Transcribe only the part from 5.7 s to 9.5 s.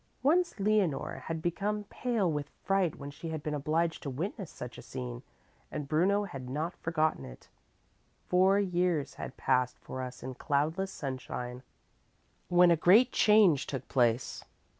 and Bruno had not forgotten it. Four years had